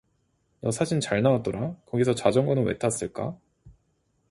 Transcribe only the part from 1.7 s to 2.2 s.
거기서